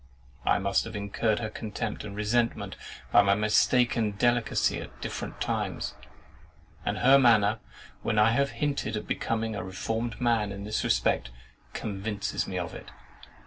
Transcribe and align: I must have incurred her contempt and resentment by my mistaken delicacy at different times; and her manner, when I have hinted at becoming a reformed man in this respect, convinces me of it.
I 0.45 0.57
must 0.57 0.83
have 0.85 0.95
incurred 0.95 1.37
her 1.37 1.51
contempt 1.51 2.03
and 2.03 2.15
resentment 2.15 2.75
by 3.11 3.21
my 3.21 3.35
mistaken 3.35 4.13
delicacy 4.13 4.81
at 4.81 4.99
different 4.99 5.39
times; 5.39 5.93
and 6.83 6.97
her 6.97 7.19
manner, 7.19 7.59
when 8.01 8.17
I 8.17 8.31
have 8.31 8.49
hinted 8.63 8.97
at 8.97 9.05
becoming 9.05 9.55
a 9.55 9.63
reformed 9.63 10.19
man 10.19 10.51
in 10.51 10.63
this 10.63 10.83
respect, 10.83 11.29
convinces 11.73 12.47
me 12.47 12.57
of 12.57 12.73
it. 12.73 12.89